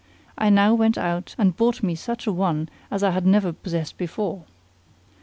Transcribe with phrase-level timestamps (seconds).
[0.35, 3.99] I now went out and bought me such a one as I had never possessed
[3.99, 4.45] before.